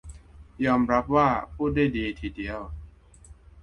[0.65, 2.59] ยอมรับว่าพูดได้ดีทีเดียว